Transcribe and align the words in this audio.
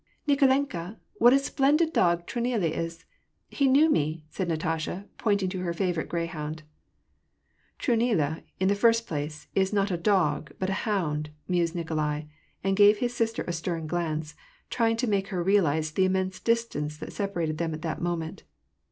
'^ 0.27 0.35
Kikolenka, 0.35 0.97
what 1.19 1.31
a 1.31 1.37
splendid 1.37 1.93
dog 1.93 2.25
Trunila 2.25 2.67
is! 2.71 3.05
He 3.49 3.67
knew 3.67 3.87
me! 3.87 4.25
said 4.31 4.47
Natasha, 4.47 5.05
pointing 5.19 5.47
to 5.49 5.59
her 5.59 5.75
favorite 5.75 6.09
greyhound. 6.09 6.63
'< 7.25 7.79
Trunila, 7.79 8.41
in 8.59 8.67
the 8.67 8.73
first 8.73 9.05
place, 9.05 9.45
is 9.53 9.71
not 9.71 9.91
a 9.91 9.97
dog, 9.97 10.53
but 10.57 10.71
a 10.71 10.83
hound^" 10.89 11.27
mused 11.47 11.75
Nikolai, 11.75 12.23
and 12.63 12.75
gave 12.75 12.97
his 12.97 13.13
sister 13.13 13.43
a 13.47 13.53
stern 13.53 13.85
glanoe, 13.87 14.33
trying 14.71 14.97
to 14.97 15.07
make 15.07 15.27
her 15.27 15.43
realize 15.43 15.91
the 15.91 16.05
immense 16.05 16.39
distance 16.39 16.97
that 16.97 17.13
separated 17.13 17.59
them 17.59 17.71
at 17.75 17.83
that 17.83 18.01
moment. 18.01 18.41